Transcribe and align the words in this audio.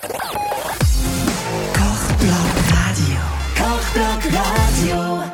Kochblock 0.00 0.20
Radio. 2.70 3.18
Kochblock 3.56 4.22
Radio. 4.32 5.24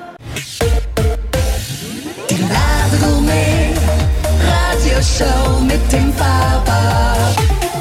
Die 2.30 2.40
Labegourmet 2.40 3.77
Radioshow 4.40 5.61
mit 5.61 5.92
dem 5.92 6.11
Faber. 6.14 7.35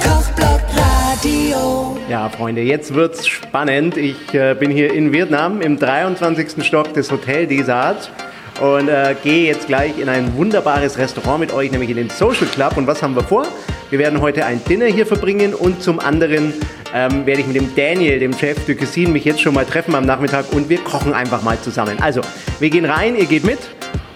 Kochblock 0.03 0.61
Radio. 0.75 1.97
Ja, 2.09 2.27
Freunde, 2.27 2.63
jetzt 2.63 2.93
wird's 2.93 3.27
spannend. 3.27 3.95
Ich 3.95 4.33
äh, 4.33 4.53
bin 4.53 4.69
hier 4.69 4.93
in 4.93 5.13
Vietnam 5.13 5.61
im 5.61 5.79
23. 5.79 6.65
Stock 6.65 6.93
des 6.93 7.09
Hotel 7.09 7.47
Desart 7.47 8.11
und 8.59 8.89
äh, 8.89 9.15
gehe 9.23 9.45
jetzt 9.45 9.67
gleich 9.67 9.97
in 9.99 10.09
ein 10.09 10.35
wunderbares 10.35 10.97
Restaurant 10.97 11.39
mit 11.39 11.53
euch, 11.53 11.71
nämlich 11.71 11.91
in 11.91 11.95
den 11.95 12.09
Social 12.09 12.47
Club. 12.47 12.75
Und 12.75 12.87
was 12.87 13.01
haben 13.01 13.15
wir 13.15 13.23
vor? 13.23 13.47
Wir 13.89 13.99
werden 13.99 14.21
heute 14.21 14.45
ein 14.45 14.59
Dinner 14.65 14.87
hier 14.87 15.05
verbringen 15.05 15.53
und 15.53 15.83
zum 15.83 15.99
anderen 15.99 16.53
ähm, 16.93 17.25
werde 17.25 17.41
ich 17.41 17.47
mit 17.47 17.55
dem 17.55 17.75
Daniel, 17.75 18.19
dem 18.19 18.33
Chef 18.33 18.65
de 18.65 18.75
Cuisine, 18.75 19.11
mich 19.11 19.25
jetzt 19.25 19.41
schon 19.41 19.53
mal 19.53 19.65
treffen 19.65 19.95
am 19.95 20.05
Nachmittag 20.05 20.45
und 20.53 20.69
wir 20.69 20.77
kochen 20.79 21.13
einfach 21.13 21.41
mal 21.41 21.59
zusammen. 21.59 21.97
Also, 22.01 22.21
wir 22.59 22.69
gehen 22.69 22.85
rein, 22.85 23.15
ihr 23.15 23.25
geht 23.25 23.43
mit 23.43 23.59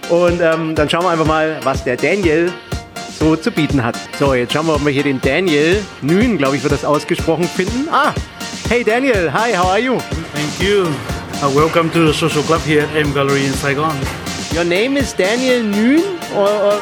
und 0.08 0.40
ähm, 0.40 0.74
dann 0.74 0.88
schauen 0.88 1.04
wir 1.04 1.10
einfach 1.10 1.26
mal, 1.26 1.58
was 1.64 1.84
der 1.84 1.96
Daniel 1.96 2.52
so 3.18 3.34
zu 3.34 3.50
bieten 3.50 3.82
hat. 3.82 3.96
So, 4.18 4.34
jetzt 4.34 4.52
schauen 4.52 4.66
wir, 4.66 4.76
ob 4.76 4.84
wir 4.84 4.92
hier 4.92 5.02
den 5.02 5.20
Daniel 5.20 5.82
Nguyen, 6.02 6.38
glaube 6.38 6.56
ich, 6.56 6.62
wird 6.62 6.72
das 6.72 6.84
ausgesprochen, 6.84 7.44
finden. 7.44 7.88
Ah, 7.90 8.14
hey 8.68 8.84
Daniel, 8.84 9.32
hi, 9.32 9.56
how 9.56 9.70
are 9.70 9.80
you? 9.80 9.98
Thank 10.32 10.60
you. 10.60 10.86
Uh, 11.42 11.50
welcome 11.54 11.90
to 11.90 12.06
the 12.06 12.12
social 12.12 12.42
club 12.42 12.60
here 12.62 12.82
at 12.82 12.96
M 12.96 13.12
Gallery 13.12 13.46
in 13.46 13.52
Saigon. 13.52 13.96
Your 14.54 14.64
name 14.64 14.96
is 14.96 15.12
Daniel 15.12 15.62
Nguyen? 15.62 16.02
Or, 16.34 16.48
or 16.48 16.80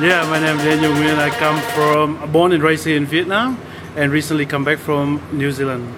Yeah, 0.00 0.28
my 0.28 0.40
name 0.40 0.58
is 0.58 0.64
Daniel 0.64 0.92
Nguyen. 0.92 1.18
I 1.18 1.30
come 1.30 1.60
from 1.72 2.32
born 2.32 2.52
and 2.52 2.62
raised 2.62 2.84
here 2.84 2.96
in 2.96 3.06
Vietnam, 3.06 3.56
and 3.96 4.12
recently 4.12 4.46
come 4.46 4.64
back 4.64 4.78
from 4.78 5.20
New 5.32 5.50
Zealand. 5.52 5.92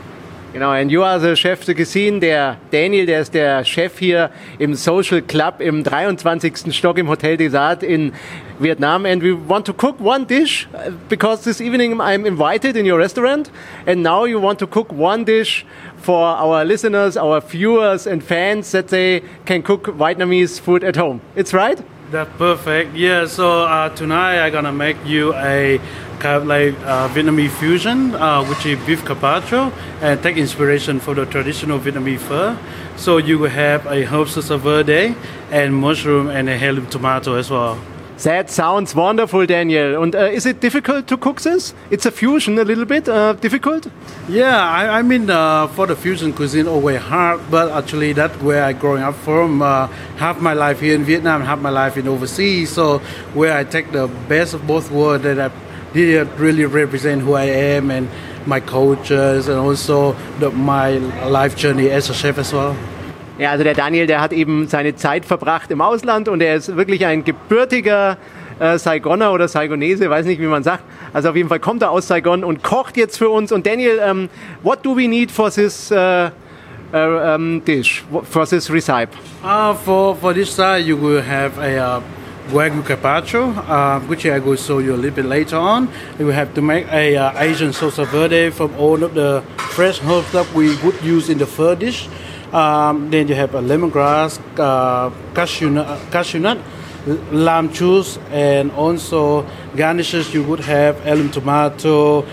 Genau, 0.52 0.72
and 0.72 0.90
you 0.90 1.02
are 1.02 1.18
the 1.18 1.36
Chef 1.36 1.66
de 1.66 1.74
Cuisine. 1.74 2.18
Der 2.18 2.56
Daniel, 2.70 3.04
der 3.04 3.20
ist 3.20 3.34
der 3.34 3.62
Chef 3.62 3.98
hier 3.98 4.30
im 4.58 4.74
Social 4.74 5.20
Club 5.20 5.60
im 5.60 5.84
23. 5.84 6.74
Stock 6.74 6.96
im 6.96 7.08
Hotel 7.08 7.36
Desart 7.36 7.82
in 7.82 8.12
Vietnam. 8.58 9.04
And 9.04 9.22
we 9.22 9.34
want 9.34 9.66
to 9.66 9.74
cook 9.74 10.00
one 10.00 10.24
dish 10.24 10.66
uh, 10.72 10.92
because 11.10 11.44
this 11.44 11.60
evening 11.60 12.00
I'm 12.00 12.24
invited 12.24 12.74
in 12.74 12.86
your 12.86 12.98
restaurant. 12.98 13.50
And 13.86 14.02
now 14.02 14.24
you 14.24 14.40
want 14.40 14.58
to 14.60 14.66
cook 14.66 14.90
one 14.90 15.24
dish 15.24 15.66
for 15.98 16.24
our 16.24 16.64
listeners, 16.64 17.18
our 17.18 17.42
viewers 17.42 18.06
and 18.06 18.24
fans 18.24 18.72
that 18.72 18.88
they 18.88 19.22
can 19.44 19.62
cook 19.62 19.88
Vietnamese 19.88 20.58
food 20.58 20.82
at 20.84 20.96
home. 20.96 21.20
It's 21.34 21.52
right? 21.52 21.82
That's 22.10 22.30
perfect. 22.38 22.94
Yeah. 22.94 23.26
So 23.26 23.62
uh, 23.64 23.88
tonight 23.88 24.38
I'm 24.38 24.52
gonna 24.52 24.72
make 24.72 24.96
you 25.04 25.34
a 25.34 25.80
kind 26.20 26.36
of 26.36 26.46
like 26.46 26.74
uh, 26.80 27.08
Vietnamese 27.08 27.50
fusion, 27.50 28.14
uh, 28.14 28.44
which 28.44 28.64
is 28.64 28.78
beef 28.86 29.04
carpaccio, 29.04 29.72
and 30.00 30.22
take 30.22 30.36
inspiration 30.36 31.00
for 31.00 31.14
the 31.14 31.26
traditional 31.26 31.80
Vietnamese 31.80 32.20
pho. 32.20 32.56
So 32.96 33.16
you 33.18 33.38
will 33.38 33.50
have 33.50 33.86
a 33.86 34.04
herb 34.04 34.28
sauce 34.28 34.50
verde 34.50 35.16
and 35.50 35.74
mushroom 35.74 36.28
and 36.28 36.48
a 36.48 36.52
heirloom 36.52 36.86
tomato 36.86 37.34
as 37.34 37.50
well. 37.50 37.76
That 38.22 38.50
sounds 38.50 38.94
wonderful, 38.94 39.44
Daniel. 39.44 40.02
And 40.02 40.14
uh, 40.14 40.24
is 40.24 40.46
it 40.46 40.60
difficult 40.60 41.06
to 41.08 41.18
cook 41.18 41.42
this? 41.42 41.74
It's 41.90 42.06
a 42.06 42.10
fusion, 42.10 42.58
a 42.58 42.64
little 42.64 42.86
bit 42.86 43.08
uh, 43.08 43.34
difficult. 43.34 43.88
Yeah, 44.28 44.56
I, 44.56 44.98
I 44.98 45.02
mean, 45.02 45.28
uh, 45.28 45.66
for 45.68 45.86
the 45.86 45.94
fusion 45.94 46.32
cuisine, 46.32 46.66
always 46.66 47.00
hard, 47.00 47.40
but 47.50 47.70
actually 47.70 48.14
that's 48.14 48.34
where 48.40 48.64
I 48.64 48.72
growing 48.72 49.02
up 49.02 49.16
from. 49.16 49.60
Uh, 49.60 49.88
half 50.16 50.40
my 50.40 50.54
life 50.54 50.80
here 50.80 50.94
in 50.94 51.04
Vietnam, 51.04 51.42
half 51.42 51.58
my 51.58 51.68
life 51.70 51.98
in 51.98 52.08
overseas. 52.08 52.70
So 52.70 52.98
where 53.34 53.56
I 53.56 53.64
take 53.64 53.92
the 53.92 54.08
best 54.28 54.54
of 54.54 54.66
both 54.66 54.90
worlds 54.90 55.24
that 55.24 55.38
I 55.38 55.50
did 55.92 56.26
really 56.38 56.64
represent 56.64 57.20
who 57.20 57.34
I 57.34 57.44
am 57.44 57.90
and 57.90 58.08
my 58.46 58.60
cultures 58.60 59.48
and 59.48 59.58
also 59.58 60.12
the, 60.38 60.50
my 60.50 60.92
life 61.28 61.56
journey 61.56 61.90
as 61.90 62.08
a 62.08 62.14
chef 62.14 62.38
as 62.38 62.52
well. 62.52 62.76
Ja, 63.38 63.50
also 63.50 63.64
der 63.64 63.74
Daniel, 63.74 64.06
der 64.06 64.22
hat 64.22 64.32
eben 64.32 64.66
seine 64.66 64.96
Zeit 64.96 65.26
verbracht 65.26 65.70
im 65.70 65.82
Ausland 65.82 66.28
und 66.28 66.40
er 66.40 66.56
ist 66.56 66.74
wirklich 66.74 67.04
ein 67.04 67.22
gebürtiger 67.22 68.16
äh, 68.58 68.78
Saigoner 68.78 69.30
oder 69.32 69.46
Saigonese, 69.46 70.08
weiß 70.08 70.24
nicht, 70.24 70.40
wie 70.40 70.46
man 70.46 70.62
sagt. 70.62 70.82
Also 71.12 71.28
auf 71.28 71.36
jeden 71.36 71.50
Fall 71.50 71.60
kommt 71.60 71.82
er 71.82 71.90
aus 71.90 72.08
Saigon 72.08 72.44
und 72.44 72.62
kocht 72.62 72.96
jetzt 72.96 73.18
für 73.18 73.28
uns. 73.28 73.52
Und 73.52 73.66
Daniel, 73.66 74.00
um, 74.10 74.28
what 74.62 74.84
do 74.84 74.96
we 74.96 75.06
need 75.06 75.30
for 75.30 75.50
this 75.50 75.92
uh, 75.92 76.30
uh, 76.94 77.34
um, 77.34 77.62
dish, 77.64 78.02
for 78.22 78.46
this 78.46 78.70
recipe? 78.70 79.12
Uh, 79.44 79.74
for, 79.74 80.16
for 80.16 80.32
this 80.32 80.50
side, 80.54 80.86
you 80.86 80.96
will 80.96 81.22
have 81.22 81.58
a 81.58 81.98
uh, 81.98 82.00
Wagyu 82.48 82.82
carpaccio, 82.82 83.48
uh, 83.68 84.00
which 84.08 84.24
I 84.24 84.38
will 84.38 84.56
show 84.56 84.78
you 84.78 84.94
a 84.94 84.96
little 84.96 85.10
bit 85.10 85.26
later 85.26 85.56
on. 85.56 85.90
You 86.18 86.26
will 86.26 86.34
have 86.34 86.54
to 86.54 86.62
make 86.62 86.86
a 86.90 87.16
uh, 87.16 87.38
Asian 87.38 87.72
salsa 87.72 88.06
verde 88.06 88.50
from 88.50 88.74
all 88.78 89.02
of 89.02 89.12
the 89.14 89.42
fresh 89.74 90.00
herbs 90.02 90.32
that 90.32 90.50
we 90.54 90.74
would 90.76 91.02
use 91.02 91.28
in 91.28 91.36
the 91.36 91.46
pho 91.46 91.74
dish. 91.74 92.08
Um, 92.52 93.10
then 93.10 93.28
you 93.28 93.34
have 93.34 93.54
a 93.54 93.60
lemongrass, 93.60 94.40
uh, 94.58 95.10
cashew, 95.34 95.70
nut, 95.70 96.00
cashew 96.10 96.38
nut, 96.38 96.58
lime 97.32 97.72
juice, 97.72 98.18
and 98.30 98.70
also 98.72 99.46
garnishes. 99.76 100.32
You 100.32 100.44
would 100.44 100.60
have 100.60 101.04
heirloom 101.06 101.30
tomato, 101.30 102.24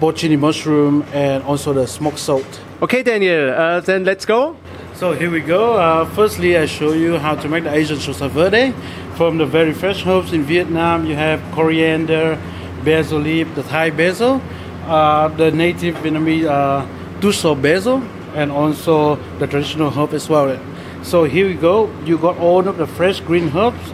porcini 0.00 0.38
mushroom, 0.38 1.04
and 1.12 1.42
also 1.44 1.72
the 1.72 1.86
smoked 1.86 2.18
salt. 2.18 2.60
Okay, 2.82 3.02
Daniel, 3.02 3.50
uh, 3.50 3.80
then 3.80 4.04
let's 4.04 4.24
go. 4.24 4.56
So 4.94 5.12
here 5.12 5.30
we 5.30 5.40
go. 5.40 5.74
Uh, 5.74 6.04
firstly, 6.14 6.58
I 6.58 6.66
show 6.66 6.92
you 6.92 7.18
how 7.18 7.34
to 7.34 7.48
make 7.48 7.64
the 7.64 7.72
Asian 7.72 7.96
salsa 7.96 8.28
verde 8.28 8.74
from 9.16 9.38
the 9.38 9.46
very 9.46 9.72
fresh 9.72 10.06
herbs 10.06 10.32
in 10.32 10.42
Vietnam. 10.42 11.06
You 11.06 11.14
have 11.14 11.40
coriander, 11.52 12.38
basil 12.84 13.18
leaf, 13.18 13.54
the 13.54 13.62
Thai 13.62 13.90
basil, 13.90 14.42
uh, 14.86 15.28
the 15.28 15.50
native 15.52 15.96
Vietnamese 15.96 16.44
uh, 16.46 17.54
basil, 17.54 18.02
and 18.34 18.50
also 18.50 19.16
the 19.38 19.46
traditional 19.46 19.90
herb 19.90 20.14
as 20.14 20.28
well. 20.28 20.58
So 21.02 21.24
here 21.24 21.46
we 21.46 21.54
go. 21.54 21.90
You 22.04 22.18
got 22.18 22.38
all 22.38 22.66
of 22.68 22.76
the 22.76 22.86
fresh 22.86 23.20
green 23.20 23.50
herbs, 23.56 23.92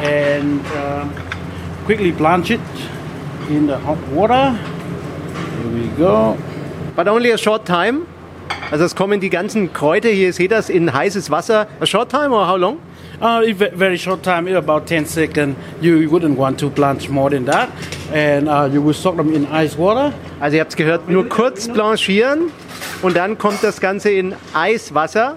and 0.00 0.64
um, 0.76 1.12
quickly 1.84 2.12
blanch 2.12 2.50
it 2.50 2.60
in 3.48 3.66
the 3.66 3.78
hot 3.78 3.98
water. 4.08 4.52
Here 4.52 5.72
we 5.72 5.88
go. 5.96 6.36
But 6.96 7.08
only 7.08 7.30
a 7.30 7.38
short 7.38 7.64
time. 7.64 8.06
Also 8.70 8.84
es 8.84 8.94
kommen 8.94 9.20
die 9.20 9.30
ganzen 9.30 9.72
Kräuter, 9.72 10.10
hier 10.10 10.32
seht 10.32 10.52
das, 10.52 10.68
in 10.68 10.92
heißes 10.92 11.30
Wasser. 11.30 11.66
A 11.80 11.86
short 11.86 12.10
time 12.10 12.32
or 12.32 12.46
how 12.46 12.56
long? 12.56 12.78
Uh, 13.20 13.42
very 13.52 13.96
short 13.96 14.22
time, 14.22 14.46
about 14.46 14.86
10 14.86 15.04
seconds, 15.06 15.56
you 15.80 16.08
wouldn't 16.08 16.38
want 16.38 16.56
to 16.60 16.70
blanch 16.70 17.08
more 17.08 17.28
than 17.30 17.44
that. 17.46 17.68
And 18.12 18.48
uh, 18.48 18.70
you 18.72 18.80
will 18.80 18.94
soak 18.94 19.16
them 19.16 19.34
in 19.34 19.44
ice 19.46 19.76
water. 19.76 20.14
Also 20.40 20.54
ihr 20.56 20.60
habt 20.60 20.70
es 20.70 20.76
gehört, 20.76 21.08
nur 21.08 21.28
kurz 21.28 21.66
blanchieren 21.66 22.52
und 23.02 23.16
dann 23.16 23.36
kommt 23.36 23.64
das 23.64 23.80
Ganze 23.80 24.10
in 24.10 24.36
Eiswasser. 24.54 25.36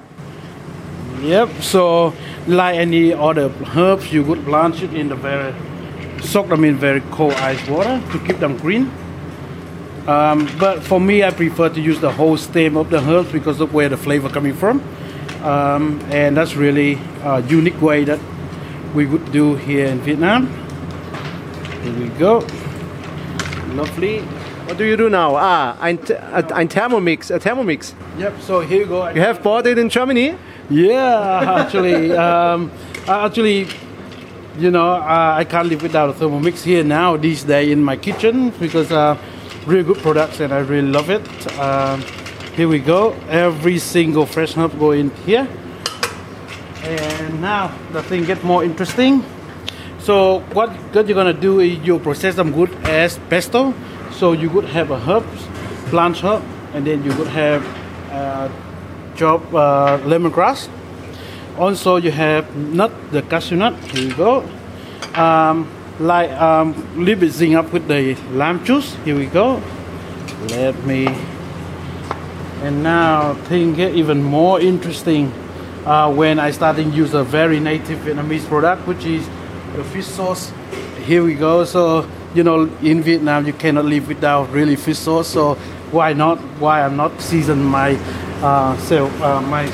Yep, 1.23 1.49
so 1.61 2.13
like 2.47 2.77
any 2.77 3.15
other 3.15 3.49
herbs, 3.75 4.11
you 4.11 4.23
would 4.23 4.45
blanch 4.45 4.83
it 4.83 4.93
in 4.93 5.09
the 5.09 5.15
very, 5.15 5.51
soak 6.21 6.49
them 6.49 6.63
in 6.63 6.77
very 6.77 7.01
cold 7.11 7.33
ice 7.41 7.67
water 7.67 7.99
to 8.11 8.19
keep 8.19 8.39
them 8.39 8.57
green. 8.57 8.91
Um, 10.07 10.47
but 10.59 10.83
for 10.83 10.99
me, 10.99 11.23
I 11.23 11.31
prefer 11.31 11.69
to 11.69 11.81
use 11.81 11.99
the 11.99 12.11
whole 12.11 12.37
stem 12.37 12.77
of 12.77 12.91
the 12.91 12.99
herbs 12.99 13.31
because 13.31 13.59
of 13.59 13.73
where 13.73 13.89
the 13.89 13.97
flavor 13.97 14.29
coming 14.29 14.53
from. 14.53 14.81
Um, 15.43 15.99
and 16.11 16.37
that's 16.37 16.55
really 16.55 16.99
a 17.23 17.41
unique 17.41 17.81
way 17.81 18.03
that 18.03 18.19
we 18.93 19.05
would 19.05 19.31
do 19.31 19.55
here 19.55 19.87
in 19.87 19.99
Vietnam. 20.01 20.47
Here 21.83 21.93
we 21.99 22.09
go. 22.19 22.45
Lovely. 23.73 24.19
What 24.67 24.77
do 24.77 24.85
you 24.85 24.95
do 24.95 25.09
now? 25.09 25.35
Ah, 25.35 25.75
ein, 25.81 25.97
ein 26.53 26.67
Thermomix, 26.67 27.31
a 27.31 27.39
Thermomix. 27.39 27.93
Yep. 28.17 28.41
So 28.41 28.59
here 28.59 28.81
you 28.81 28.85
go. 28.85 29.09
You 29.09 29.21
have 29.21 29.41
bought 29.41 29.65
it 29.65 29.77
in 29.77 29.89
Germany? 29.89 30.35
Yeah, 30.69 31.57
actually, 31.61 32.11
um, 32.13 32.71
actually, 33.07 33.67
you 34.57 34.71
know, 34.71 34.91
uh, 34.93 35.33
I 35.37 35.43
can't 35.43 35.67
live 35.67 35.81
without 35.81 36.09
a 36.09 36.13
Thermomix 36.13 36.63
here 36.63 36.83
now 36.83 37.17
these 37.17 37.43
days 37.43 37.71
in 37.71 37.83
my 37.83 37.97
kitchen 37.97 38.51
because 38.59 38.91
uh, 38.91 39.17
really 39.65 39.83
good 39.83 39.97
products 39.97 40.39
and 40.39 40.53
I 40.53 40.59
really 40.59 40.87
love 40.87 41.09
it. 41.09 41.21
Um, 41.59 42.03
here 42.55 42.67
we 42.67 42.79
go. 42.79 43.13
Every 43.29 43.79
single 43.79 44.25
fresh 44.25 44.53
herb 44.53 44.77
go 44.77 44.91
in 44.91 45.09
here. 45.25 45.47
And 46.83 47.41
now 47.41 47.71
the 47.91 48.01
thing 48.03 48.25
get 48.25 48.43
more 48.43 48.63
interesting. 48.63 49.23
So 49.99 50.39
what, 50.53 50.69
what 50.93 51.07
you're 51.07 51.15
gonna 51.15 51.33
do 51.33 51.59
is 51.59 51.79
you 51.79 51.99
process 51.99 52.35
them 52.35 52.51
good 52.51 52.73
as 52.85 53.19
pesto. 53.29 53.73
So 54.11 54.33
you 54.33 54.49
would 54.49 54.65
have 54.65 54.91
a 54.91 54.99
herbs, 55.09 55.47
blanch 55.89 56.21
herb, 56.21 56.43
and 56.73 56.85
then 56.85 57.03
you 57.03 57.15
would 57.17 57.27
have 57.27 57.65
uh, 58.11 58.49
chopped 59.15 59.53
uh, 59.53 59.99
lemongrass. 60.03 60.69
Also, 61.57 61.97
you 61.97 62.11
have 62.11 62.55
nut, 62.55 62.91
the 63.11 63.21
cashew 63.21 63.55
nut. 63.55 63.75
Here 63.91 64.07
you 64.07 64.15
go. 64.15 64.43
Um, 65.15 65.69
like 65.99 66.31
um, 66.31 66.73
little 66.97 67.19
bit 67.21 67.31
zing 67.31 67.55
up 67.55 67.71
with 67.71 67.87
the 67.87 68.15
lime 68.31 68.63
juice. 68.65 68.95
Here 69.05 69.15
we 69.15 69.25
go. 69.27 69.61
Let 70.49 70.75
me. 70.85 71.07
And 72.61 72.83
now 72.83 73.33
things 73.45 73.75
get 73.75 73.95
even 73.95 74.23
more 74.23 74.59
interesting 74.59 75.31
uh, 75.85 76.13
when 76.13 76.39
I 76.39 76.51
started 76.51 76.93
use 76.93 77.13
a 77.13 77.23
very 77.23 77.59
native 77.59 77.99
Vietnamese 77.99 78.47
product, 78.47 78.87
which 78.87 79.03
is 79.05 79.27
the 79.75 79.83
fish 79.83 80.05
sauce. 80.05 80.51
Here 81.05 81.23
we 81.23 81.33
go. 81.33 81.65
So 81.65 82.07
you 82.33 82.43
know, 82.43 82.69
in 82.81 83.01
Vietnam, 83.01 83.45
you 83.45 83.53
cannot 83.53 83.85
live 83.85 84.07
without 84.07 84.49
really 84.51 84.75
fish 84.75 84.99
sauce. 84.99 85.27
So 85.27 85.55
why 85.91 86.13
not? 86.13 86.37
Why 86.59 86.81
I'm 86.81 86.95
not 86.95 87.19
season 87.21 87.63
my 87.63 87.95
uh, 88.41 88.77
self, 88.77 89.21
uh, 89.21 89.41
my. 89.41 89.67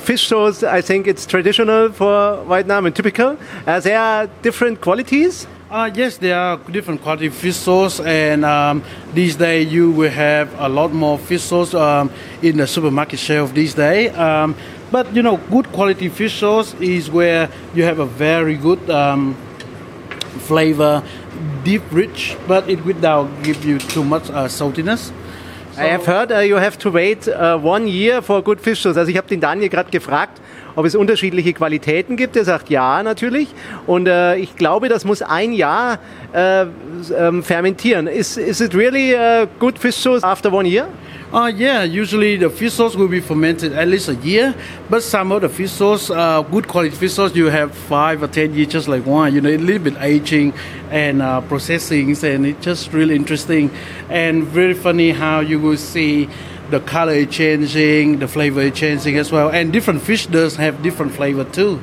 Fish 0.00 0.26
sauce, 0.26 0.64
I 0.64 0.80
think 0.80 1.06
it's 1.06 1.24
traditional 1.24 1.92
for 1.92 2.44
Vietnam 2.46 2.86
and 2.86 2.96
typical. 2.96 3.38
Uh, 3.64 3.78
there 3.78 3.98
are 3.98 4.26
different 4.42 4.80
qualities. 4.80 5.46
Uh, 5.70 5.90
yes, 5.94 6.16
there 6.16 6.34
are 6.34 6.56
different 6.72 7.02
quality 7.02 7.28
fish 7.28 7.56
sauce, 7.56 8.00
and 8.00 8.42
um, 8.42 8.82
these 9.12 9.36
days 9.36 9.70
you 9.70 9.90
will 9.90 10.10
have 10.10 10.48
a 10.58 10.66
lot 10.66 10.94
more 10.94 11.18
fish 11.18 11.42
sauce 11.42 11.74
um, 11.74 12.10
in 12.40 12.56
the 12.56 12.66
supermarket 12.66 13.18
shelf 13.18 13.52
these 13.52 13.74
days. 13.74 14.16
Um, 14.16 14.56
but 14.90 15.14
you 15.14 15.20
know, 15.20 15.36
good 15.36 15.70
quality 15.72 16.08
fish 16.08 16.40
sauce 16.40 16.72
is 16.80 17.10
where 17.10 17.50
you 17.74 17.82
have 17.82 17.98
a 17.98 18.06
very 18.06 18.56
good 18.56 18.88
um, 18.88 19.34
flavor, 20.48 21.02
deep, 21.64 21.82
rich, 21.90 22.34
but 22.46 22.66
it 22.70 22.82
without 22.86 23.28
give 23.42 23.62
you 23.62 23.78
too 23.78 24.04
much 24.04 24.30
uh, 24.30 24.48
saltiness. 24.48 25.12
I 25.78 25.92
have 25.92 26.06
heard 26.06 26.32
uh, 26.32 26.40
you 26.40 26.56
have 26.56 26.76
to 26.78 26.90
wait 26.92 27.28
uh, 27.28 27.56
one 27.56 27.86
year 27.86 28.20
for 28.20 28.42
good 28.42 28.60
fish 28.60 28.80
sauce. 28.80 28.96
Also 28.96 29.10
ich 29.10 29.16
habe 29.16 29.28
den 29.28 29.40
Daniel 29.40 29.68
gerade 29.68 29.90
gefragt, 29.90 30.40
ob 30.74 30.84
es 30.84 30.96
unterschiedliche 30.96 31.52
Qualitäten 31.52 32.16
gibt. 32.16 32.36
Er 32.36 32.44
sagt 32.44 32.68
ja, 32.68 33.02
natürlich. 33.02 33.48
Und 33.86 34.08
äh, 34.08 34.36
ich 34.36 34.56
glaube, 34.56 34.88
das 34.88 35.04
muss 35.04 35.22
ein 35.22 35.52
Jahr 35.52 36.00
äh, 36.32 36.66
ähm, 37.16 37.44
fermentieren. 37.44 38.08
Is, 38.08 38.36
is 38.36 38.60
it 38.60 38.74
really 38.74 39.14
uh, 39.14 39.46
good 39.60 39.78
fish 39.78 39.96
sauce 39.96 40.24
after 40.24 40.52
one 40.52 40.68
year? 40.68 40.88
Uh, 41.30 41.52
yeah, 41.54 41.82
usually 41.82 42.38
the 42.38 42.48
fish 42.48 42.72
sauce 42.72 42.96
will 42.96 43.06
be 43.06 43.20
fermented 43.20 43.74
at 43.74 43.86
least 43.86 44.08
a 44.08 44.14
year, 44.14 44.54
but 44.88 45.02
some 45.02 45.30
of 45.30 45.42
the 45.42 45.48
fish 45.48 45.70
sauce, 45.70 46.08
uh, 46.08 46.40
good 46.40 46.66
quality 46.66 46.94
fish 46.94 47.12
sauce, 47.12 47.36
you 47.36 47.46
have 47.46 47.74
five 47.74 48.22
or 48.22 48.28
ten 48.28 48.54
years, 48.54 48.68
just 48.68 48.88
like 48.88 49.04
wine. 49.04 49.34
You 49.34 49.42
know, 49.42 49.50
a 49.50 49.58
little 49.58 49.82
bit 49.82 50.00
aging 50.00 50.54
and 50.90 51.20
uh, 51.20 51.42
processing, 51.42 52.16
and 52.24 52.46
it's 52.46 52.64
just 52.64 52.94
really 52.94 53.14
interesting 53.14 53.70
and 54.08 54.44
very 54.44 54.72
funny 54.72 55.10
how 55.10 55.40
you 55.40 55.60
will 55.60 55.76
see 55.76 56.30
the 56.70 56.80
color 56.80 57.12
is 57.12 57.28
changing, 57.28 58.20
the 58.20 58.28
flavor 58.28 58.62
is 58.62 58.72
changing 58.72 59.18
as 59.18 59.30
well, 59.30 59.50
and 59.50 59.70
different 59.70 60.00
fish 60.00 60.26
does 60.28 60.56
have 60.56 60.82
different 60.82 61.12
flavor 61.12 61.44
too. 61.44 61.78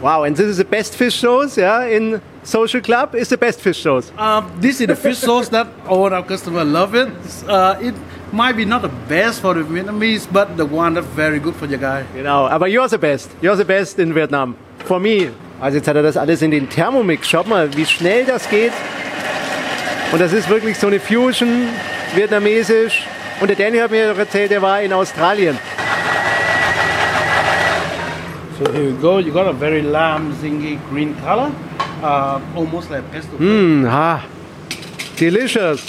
Wow, 0.00 0.24
and 0.24 0.36
this 0.36 0.46
is 0.46 0.56
the 0.56 0.64
best 0.64 0.96
fish 0.96 1.20
sauce, 1.20 1.56
yeah, 1.56 1.84
in 1.84 2.20
Social 2.42 2.80
Club 2.80 3.14
is 3.14 3.28
the 3.28 3.38
best 3.38 3.60
fish 3.60 3.80
sauce. 3.82 4.10
Um, 4.18 4.52
this 4.58 4.80
is 4.80 4.88
the 4.88 4.96
fish 4.96 5.18
sauce 5.18 5.48
that 5.50 5.68
all 5.86 6.12
our 6.12 6.24
customers 6.24 6.66
love 6.66 6.96
it. 6.96 7.08
Uh, 7.48 7.78
it 7.80 7.94
might 8.34 8.56
be 8.56 8.64
not 8.64 8.82
the 8.82 8.90
best 9.08 9.40
for 9.40 9.54
the 9.54 9.62
Vietnamese, 9.62 10.26
but 10.30 10.56
the 10.56 10.66
one 10.66 10.94
that's 10.94 11.06
very 11.14 11.38
good 11.38 11.54
for 11.54 11.66
your 11.66 11.78
guy. 11.78 12.04
Genau, 12.14 12.46
aber 12.46 12.66
you're 12.66 12.88
the 12.88 12.98
best. 12.98 13.30
You're 13.40 13.56
the 13.56 13.64
best 13.64 13.98
in 13.98 14.12
Vietnam. 14.14 14.56
For 14.84 15.00
me. 15.00 15.30
Also 15.60 15.76
jetzt 15.78 15.88
hat 15.88 15.96
er 15.96 16.02
das 16.02 16.16
alles 16.16 16.42
in 16.42 16.50
den 16.50 16.68
Thermomix. 16.68 17.28
Schaut 17.28 17.46
mal, 17.46 17.74
wie 17.76 17.86
schnell 17.86 18.26
das 18.26 18.48
geht. 18.50 18.72
Und 20.12 20.20
das 20.20 20.32
ist 20.32 20.48
wirklich 20.48 20.78
so 20.78 20.88
eine 20.88 21.00
Fusion, 21.00 21.68
vietnamesisch. 22.14 23.02
Und 23.40 23.48
der 23.48 23.56
Danny 23.56 23.78
hat 23.78 23.90
mir 23.90 24.16
erzählt, 24.16 24.52
er 24.52 24.62
war 24.62 24.80
in 24.82 24.92
Australien. 24.92 25.58
So 28.58 28.72
here 28.72 28.90
you 28.90 28.96
go. 29.00 29.18
You 29.18 29.32
got 29.32 29.48
a 29.48 29.52
very 29.52 29.82
lamb 29.82 30.32
zingy 30.40 30.78
green 30.90 31.16
color, 31.24 31.50
uh, 32.02 32.38
almost 32.54 32.90
like 32.90 33.02
pesto. 33.10 33.36
Mmm, 33.38 33.90
ha. 33.90 34.22
Delicious. 35.18 35.84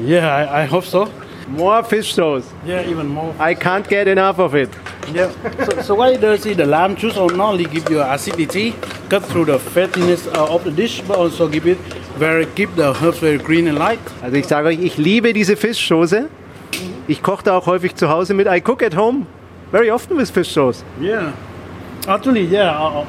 Yeah, 0.00 0.26
I, 0.26 0.64
I 0.64 0.66
hope 0.66 0.84
so. 0.84 1.08
More 1.52 1.82
fish 1.82 2.14
sauce. 2.14 2.50
Yeah, 2.64 2.88
even 2.88 3.08
more. 3.08 3.34
I 3.38 3.54
can't 3.54 3.86
get 3.86 4.08
enough 4.08 4.38
of 4.38 4.54
it. 4.54 4.70
Yeah. 5.12 5.30
So, 5.64 5.82
so 5.82 6.02
it 6.04 6.20
does 6.20 6.46
is 6.46 6.56
the 6.56 6.64
lamb 6.64 6.96
juice 6.96 7.16
not 7.16 7.38
only 7.38 7.64
give 7.64 7.90
you 7.90 8.00
acidity, 8.00 8.74
cut 9.10 9.22
through 9.24 9.46
the 9.46 9.58
fattiness 9.58 10.26
uh, 10.34 10.54
of 10.54 10.64
the 10.64 10.70
dish, 10.70 11.02
but 11.02 11.18
also 11.18 11.48
give 11.48 11.66
it 11.66 11.78
very 12.16 12.46
keep 12.46 12.74
the 12.74 12.94
herbs 13.02 13.18
very 13.18 13.36
green 13.36 13.68
and 13.68 13.78
light. 13.78 14.00
Also 14.22 14.36
ich 14.36 14.46
sage 14.46 14.66
euch, 14.66 14.78
ich 14.82 14.96
liebe 14.96 15.34
diese 15.34 15.56
Fischsoße. 15.56 16.28
Ich 17.06 17.22
koche 17.22 17.44
da 17.44 17.58
auch 17.58 17.66
häufig 17.66 17.94
zu 17.96 18.08
Hause 18.08 18.32
mit. 18.32 18.46
I 18.46 18.60
cook 18.60 18.82
at 18.82 18.96
home 18.96 19.26
very 19.70 19.90
often 19.90 20.16
with 20.16 20.30
fish 20.30 20.50
sauce. 20.52 20.84
Yeah. 21.00 21.32
Actually, 22.08 22.46
yeah. 22.46 22.70
Uh, 22.70 23.06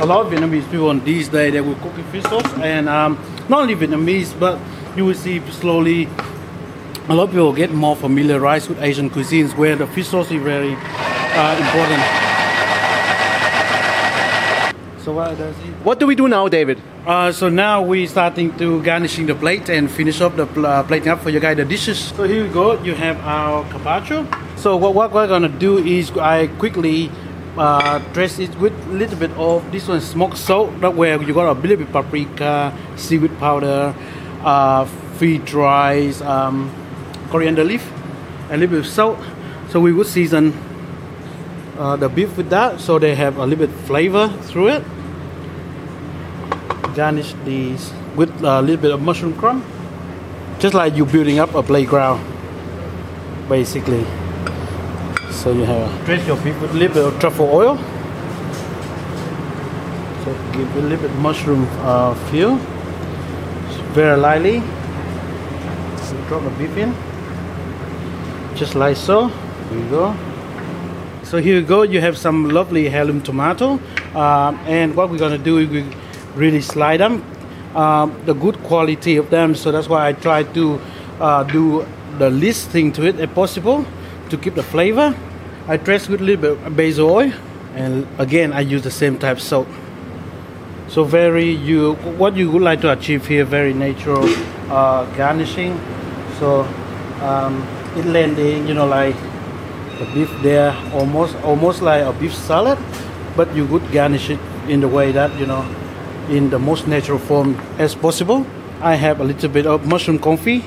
a 0.00 0.04
lot 0.04 0.26
of 0.26 0.32
Vietnamese 0.32 0.70
people 0.70 0.90
on 0.90 1.02
these 1.04 1.30
days 1.30 1.52
they 1.52 1.62
will 1.62 1.76
cook 1.76 1.94
fish 2.12 2.24
sauce, 2.24 2.52
and 2.62 2.88
um, 2.88 3.16
not 3.48 3.62
only 3.62 3.74
Vietnamese, 3.74 4.38
but 4.38 4.58
you 4.96 5.06
will 5.06 5.14
see 5.14 5.40
slowly 5.50 6.08
a 7.08 7.14
lot 7.14 7.24
of 7.24 7.30
people 7.30 7.52
get 7.52 7.72
more 7.72 7.94
familiarized 7.94 8.68
with 8.68 8.82
Asian 8.82 9.08
cuisines 9.08 9.56
where 9.56 9.76
the 9.76 9.86
fish 9.86 10.08
sauce 10.08 10.30
is 10.30 10.42
very 10.42 10.74
uh, 10.74 11.56
important. 11.56 12.02
So 15.04 15.12
what 15.12 15.38
does 15.38 15.54
it? 15.56 15.70
What 15.84 16.00
do 16.00 16.06
we 16.08 16.16
do 16.16 16.26
now, 16.26 16.48
David? 16.48 16.82
Uh, 17.06 17.30
so 17.30 17.48
now 17.48 17.80
we're 17.80 18.08
starting 18.08 18.56
to 18.58 18.82
garnishing 18.82 19.26
the 19.26 19.36
plate 19.36 19.68
and 19.68 19.88
finish 19.88 20.20
up 20.20 20.34
the 20.34 20.46
pl- 20.46 20.66
uh, 20.66 20.82
plating 20.82 21.08
up 21.10 21.20
for 21.20 21.30
you 21.30 21.38
guys 21.38 21.56
the 21.56 21.64
dishes. 21.64 21.98
So 22.16 22.24
here 22.24 22.42
we 22.42 22.48
go. 22.48 22.82
You 22.82 22.96
have 22.96 23.16
our 23.20 23.62
carpaccio. 23.70 24.26
So 24.56 24.76
what, 24.76 24.94
what 24.94 25.12
we're 25.12 25.28
gonna 25.28 25.48
do 25.48 25.78
is 25.78 26.10
I 26.18 26.48
quickly 26.58 27.12
uh, 27.56 28.00
dress 28.14 28.40
it 28.40 28.58
with 28.58 28.72
a 28.88 28.90
little 28.90 29.16
bit 29.16 29.30
of 29.38 29.70
this 29.70 29.86
one 29.86 30.00
smoked 30.00 30.38
salt. 30.38 30.80
That 30.80 30.96
where 30.96 31.22
you 31.22 31.32
got 31.32 31.56
a 31.56 31.60
little 31.60 31.76
bit 31.76 31.92
paprika, 31.92 32.76
seaweed 32.96 33.38
powder, 33.38 33.94
uh, 34.42 34.86
freeze 35.18 35.54
rice, 35.54 36.20
um, 36.22 36.68
coriander 37.30 37.64
leaf, 37.64 37.90
a 38.50 38.56
little 38.56 38.76
bit 38.76 38.78
of 38.80 38.86
salt. 38.86 39.18
So 39.70 39.80
we 39.80 39.92
would 39.92 40.06
season 40.06 40.52
uh, 41.78 41.96
the 41.96 42.08
beef 42.08 42.36
with 42.36 42.50
that, 42.50 42.80
so 42.80 42.98
they 42.98 43.14
have 43.14 43.36
a 43.38 43.46
little 43.46 43.66
bit 43.66 43.76
flavor 43.86 44.28
through 44.42 44.68
it. 44.68 44.84
Garnish 46.94 47.34
these 47.44 47.92
with 48.14 48.30
a 48.42 48.62
little 48.62 48.80
bit 48.80 48.90
of 48.90 49.02
mushroom 49.02 49.36
crumb 49.36 49.62
just 50.58 50.74
like 50.74 50.96
you're 50.96 51.06
building 51.06 51.38
up 51.38 51.54
a 51.54 51.62
playground 51.62 52.24
basically. 53.48 54.04
So 55.30 55.52
you 55.52 55.64
have 55.64 56.06
dress 56.06 56.26
your 56.26 56.36
beef 56.36 56.60
with 56.60 56.70
a 56.70 56.74
little 56.74 56.94
bit 56.94 57.04
of 57.04 57.20
truffle 57.20 57.50
oil. 57.52 57.76
So 60.24 60.32
give 60.52 60.76
a 60.76 60.80
little 60.80 61.08
bit 61.08 61.16
mushroom 61.16 61.68
uh, 61.80 62.14
feel 62.30 62.56
very 63.92 64.16
lightly. 64.16 64.62
Drop 66.28 66.42
the 66.42 66.50
beef 66.58 66.76
in 66.76 66.92
just 68.56 68.74
like 68.74 68.96
so. 68.96 69.28
Here 69.28 69.78
you 69.78 69.90
go. 69.90 70.16
So 71.22 71.38
here 71.38 71.56
you 71.56 71.62
go. 71.62 71.82
You 71.82 72.00
have 72.00 72.16
some 72.16 72.48
lovely 72.48 72.88
heirloom 72.88 73.20
tomato. 73.22 73.80
Um, 74.14 74.58
and 74.66 74.94
what 74.94 75.10
we're 75.10 75.18
to 75.18 75.38
do 75.38 75.58
is 75.58 75.68
we 75.68 75.84
really 76.34 76.60
slide 76.60 76.98
them 76.98 77.22
um, 77.76 78.18
the 78.24 78.32
good 78.32 78.56
quality 78.64 79.16
of 79.16 79.30
them. 79.30 79.54
So 79.54 79.70
that's 79.70 79.88
why 79.88 80.08
i 80.08 80.12
try 80.12 80.42
to 80.42 80.80
uh, 81.20 81.44
do 81.44 81.86
the 82.18 82.30
least 82.30 82.70
thing 82.70 82.92
to 82.92 83.06
it 83.06 83.20
if 83.20 83.34
possible 83.34 83.84
to 84.30 84.38
keep 84.38 84.54
the 84.54 84.62
flavor. 84.62 85.14
I 85.68 85.76
dress 85.76 86.08
with 86.08 86.20
a 86.20 86.24
little 86.24 86.56
bit 86.56 86.76
basil 86.76 87.10
oil. 87.10 87.32
And 87.74 88.08
again 88.18 88.54
i 88.54 88.60
use 88.60 88.82
the 88.82 88.90
same 88.90 89.18
type 89.18 89.38
salt. 89.38 89.68
So 90.88 91.04
very 91.04 91.50
you 91.50 91.94
what 92.16 92.36
you 92.36 92.50
would 92.50 92.62
like 92.62 92.80
to 92.80 92.92
achieve 92.92 93.26
here 93.26 93.44
very 93.44 93.74
natural 93.74 94.24
uh, 94.70 95.04
garnishing. 95.16 95.78
So 96.38 96.62
um, 97.20 97.66
it 97.96 98.04
landing 98.06 98.66
you 98.68 98.74
know 98.74 98.86
like 98.86 99.16
the 99.98 100.04
beef 100.14 100.30
there 100.42 100.74
almost 100.92 101.34
almost 101.44 101.82
like 101.82 102.02
a 102.02 102.12
beef 102.12 102.34
salad 102.34 102.78
but 103.36 103.48
you 103.56 103.64
would 103.66 103.82
garnish 103.92 104.30
it 104.30 104.38
in 104.68 104.80
the 104.80 104.88
way 104.88 105.12
that 105.12 105.30
you 105.40 105.46
know 105.46 105.64
in 106.28 106.50
the 106.50 106.58
most 106.58 106.86
natural 106.86 107.18
form 107.18 107.54
as 107.78 107.94
possible 107.94 108.46
i 108.82 108.94
have 108.94 109.20
a 109.20 109.24
little 109.24 109.48
bit 109.48 109.66
of 109.66 109.86
mushroom 109.86 110.18
confit 110.18 110.62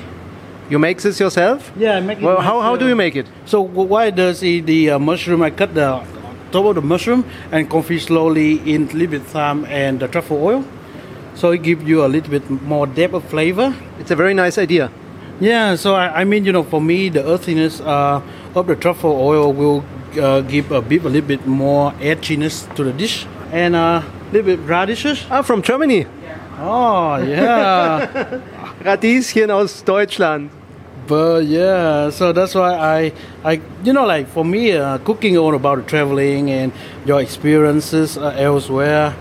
You 0.70 0.78
make 0.78 0.98
this 1.02 1.18
yourself? 1.18 1.72
yeah 1.76 1.96
I 1.96 2.00
make 2.00 2.18
it 2.18 2.24
Well, 2.24 2.40
how, 2.40 2.60
how 2.62 2.76
do 2.76 2.86
you 2.86 2.94
make 2.94 3.16
it? 3.16 3.26
so 3.44 3.60
why 3.60 4.10
does 4.10 4.42
is 4.42 4.64
the 4.64 4.90
uh, 4.90 4.98
mushroom 4.98 5.42
i 5.42 5.50
cut 5.50 5.74
the 5.74 5.88
top 6.52 6.64
of 6.64 6.74
the 6.74 6.82
mushroom 6.82 7.24
and 7.52 7.68
confit 7.68 8.00
slowly 8.06 8.50
in 8.74 8.82
a 8.88 8.92
little 8.92 9.18
bit 9.18 9.22
thyme 9.34 9.64
and 9.66 9.98
the 10.00 10.06
truffle 10.08 10.38
oil 10.50 10.62
so 11.34 11.50
it 11.50 11.62
gives 11.62 11.82
you 11.84 12.04
a 12.04 12.08
little 12.14 12.30
bit 12.30 12.48
more 12.72 12.86
depth 12.86 13.14
of 13.14 13.24
flavor 13.24 13.74
It's 14.00 14.10
a 14.10 14.16
very 14.16 14.34
nice 14.34 14.58
idea. 14.58 14.90
Yeah, 15.40 15.76
so 15.76 15.94
I, 15.94 16.20
I 16.20 16.24
mean, 16.24 16.44
you 16.44 16.52
know, 16.52 16.62
for 16.62 16.80
me, 16.82 17.08
the 17.08 17.24
earthiness 17.26 17.80
uh, 17.80 18.20
of 18.54 18.66
the 18.66 18.76
truffle 18.76 19.12
oil 19.12 19.52
will 19.52 19.84
uh, 20.20 20.42
give 20.42 20.70
a 20.70 20.82
bit, 20.82 21.02
a 21.04 21.08
little 21.08 21.26
bit 21.26 21.46
more 21.46 21.92
edginess 21.92 22.72
to 22.76 22.84
the 22.84 22.92
dish, 22.92 23.26
and 23.50 23.74
a 23.74 24.04
little 24.32 24.54
bit 24.56 24.60
radishes. 24.68 25.24
Ah, 25.30 25.40
from 25.42 25.62
Germany. 25.62 26.06
Oh 26.58 27.16
yeah, 27.16 28.06
Radieschen 28.84 29.50
aus 29.50 29.80
Deutschland. 29.80 30.50
but 31.06 31.44
yeah, 31.46 32.10
so 32.10 32.32
that's 32.32 32.54
why 32.54 32.74
I, 32.74 33.12
I, 33.42 33.60
you 33.82 33.92
know, 33.94 34.04
like 34.06 34.28
for 34.28 34.44
me, 34.44 34.72
uh, 34.72 34.98
cooking 34.98 35.38
all 35.38 35.54
about 35.54 35.88
traveling 35.88 36.50
and 36.50 36.70
your 37.06 37.20
experiences 37.22 38.18
uh, 38.18 38.34
elsewhere, 38.36 39.16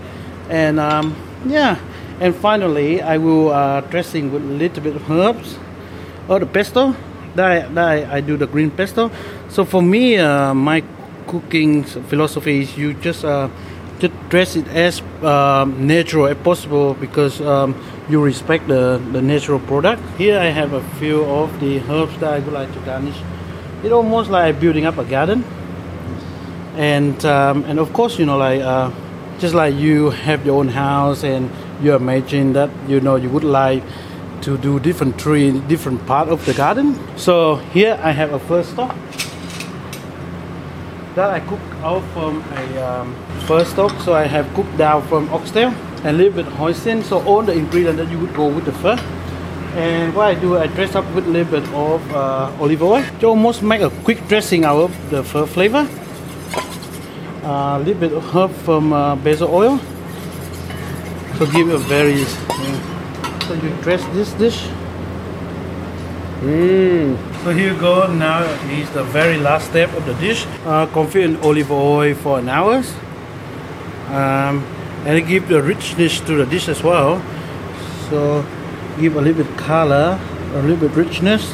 and 0.49 0.79
um, 0.81 1.15
yeah, 1.47 1.79
and 2.19 2.35
finally, 2.35 3.01
I 3.01 3.17
will 3.17 3.51
uh, 3.51 3.81
dressing 3.89 4.33
with 4.33 4.43
a 4.43 4.45
little 4.45 4.83
bit 4.83 4.97
of 4.97 5.09
herbs 5.09 5.57
or 6.29 6.39
the 6.39 6.45
pesto. 6.45 6.95
That 7.35 7.45
I, 7.45 7.59
that 7.73 8.09
I, 8.11 8.21
do 8.21 8.37
the 8.37 8.47
green 8.47 8.71
pesto. 8.71 9.11
So 9.49 9.63
for 9.65 9.81
me, 9.81 10.17
uh, 10.17 10.53
my 10.53 10.83
cooking 11.27 11.83
philosophy 11.83 12.61
is 12.61 12.77
you 12.77 12.93
just 12.95 13.23
uh, 13.23 13.49
dress 14.29 14.55
it 14.55 14.67
as 14.69 15.01
um, 15.23 15.85
natural 15.85 16.25
as 16.27 16.37
possible 16.37 16.95
because 16.95 17.39
um, 17.41 17.75
you 18.09 18.23
respect 18.23 18.67
the, 18.67 19.01
the 19.11 19.21
natural 19.21 19.59
product. 19.59 20.01
Here 20.17 20.39
I 20.39 20.45
have 20.45 20.73
a 20.73 20.83
few 20.97 21.23
of 21.25 21.59
the 21.59 21.79
herbs 21.81 22.17
that 22.19 22.33
I 22.33 22.39
would 22.39 22.53
like 22.53 22.73
to 22.73 22.79
garnish. 22.79 23.17
It's 23.83 23.91
almost 23.91 24.29
like 24.29 24.59
building 24.59 24.85
up 24.85 24.97
a 24.97 25.05
garden. 25.05 25.43
And 26.75 27.23
um, 27.25 27.63
and 27.65 27.77
of 27.77 27.91
course, 27.93 28.17
you 28.17 28.25
know, 28.25 28.37
like 28.37 28.61
uh, 28.61 28.91
just 29.39 29.53
like 29.53 29.75
you 29.75 30.09
have 30.09 30.45
your 30.45 30.59
own 30.59 30.69
house 30.69 31.23
and 31.23 31.49
you 31.81 31.93
imagine 31.93 32.53
that 32.53 32.69
you 32.87 32.99
know 33.01 33.15
you 33.15 33.29
would 33.29 33.43
like 33.43 33.83
to 34.49 34.57
do 34.57 34.79
different 34.79 35.13
tree 35.19 35.47
in 35.47 35.67
different 35.67 36.03
part 36.07 36.27
of 36.27 36.43
the 36.47 36.53
garden. 36.53 36.97
So 37.17 37.57
here 37.73 37.99
I 38.01 38.11
have 38.11 38.33
a 38.33 38.39
pho 38.39 38.63
stock 38.63 38.95
that 41.13 41.29
I 41.29 41.39
cook 41.41 41.61
out 41.83 42.03
from 42.13 42.41
a 42.61 42.65
um, 42.81 43.15
pho 43.45 43.63
stock. 43.63 43.93
So 44.01 44.13
I 44.13 44.25
have 44.25 44.51
cooked 44.55 44.75
down 44.77 45.05
from 45.07 45.29
oxtail 45.29 45.69
and 46.03 46.07
a 46.07 46.13
little 46.13 46.33
bit 46.41 46.47
hoisin. 46.57 47.03
So 47.03 47.21
all 47.27 47.43
the 47.43 47.53
ingredients 47.53 48.01
that 48.01 48.09
you 48.09 48.17
would 48.17 48.33
go 48.33 48.47
with 48.47 48.65
the 48.65 48.73
pho. 48.81 48.97
And 49.77 50.15
what 50.15 50.25
I 50.25 50.33
do, 50.33 50.57
I 50.57 50.65
dress 50.65 50.95
up 50.95 51.05
with 51.13 51.27
a 51.27 51.29
little 51.29 51.51
bit 51.59 51.69
of 51.73 52.01
uh, 52.11 52.51
olive 52.59 52.81
oil 52.81 53.03
to 53.19 53.27
almost 53.27 53.61
make 53.61 53.81
a 53.81 53.91
quick 54.03 54.27
dressing 54.27 54.65
out 54.65 54.81
of 54.81 55.09
the 55.11 55.23
pho 55.23 55.45
flavor. 55.45 55.87
A 57.43 57.77
little 57.77 58.01
bit 58.01 58.13
of 58.13 58.23
herb 58.33 58.51
from 58.65 58.93
uh, 58.93 59.15
basil 59.15 59.53
oil. 59.53 59.79
to 61.37 61.45
give 61.53 61.69
a 61.69 61.77
very. 61.77 62.25
So 63.49 63.55
you 63.55 63.73
dress 63.81 64.05
this 64.13 64.31
dish. 64.33 64.67
Mm. 66.45 67.17
So 67.43 67.49
here 67.49 67.73
you 67.73 67.79
go. 67.79 68.05
Now 68.05 68.43
is 68.69 68.91
the 68.91 69.03
very 69.03 69.37
last 69.37 69.71
step 69.71 69.91
of 69.97 70.05
the 70.05 70.13
dish. 70.21 70.45
Uh, 70.65 70.85
confit 70.85 71.23
in 71.23 71.37
olive 71.37 71.71
oil 71.71 72.13
for 72.13 72.37
an 72.37 72.47
hour. 72.47 72.83
Um, 74.13 74.61
and 75.03 75.17
it 75.17 75.25
give 75.25 75.47
the 75.49 75.63
richness 75.63 76.21
to 76.29 76.35
the 76.37 76.45
dish 76.45 76.69
as 76.69 76.83
well. 76.83 77.23
So 78.09 78.45
give 79.01 79.15
a 79.15 79.21
little 79.21 79.43
bit 79.43 79.57
color, 79.57 80.19
a 80.53 80.61
little 80.61 80.77
bit 80.77 80.95
richness. 80.95 81.51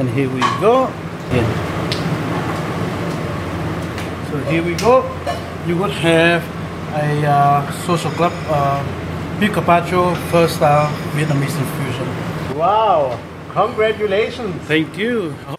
And 0.00 0.10
here 0.10 0.28
we 0.28 0.40
go. 0.58 0.90
Yeah. 1.30 1.46
So 4.30 4.38
here 4.50 4.64
we 4.64 4.74
go. 4.74 5.06
You 5.68 5.76
would 5.76 5.92
have 6.02 6.42
a 6.98 7.26
uh, 7.26 7.70
social 7.86 8.10
club 8.10 8.32
uh, 8.50 8.82
beef 9.38 9.52
carpaccio 9.52 10.14
pho 10.30 10.46
style 10.48 10.88
Vietnamese 11.14 11.56
infusion. 11.58 12.06
Wow! 12.56 13.16
Congratulations! 13.54 14.54
Thank 14.66 14.98
you. 14.98 15.57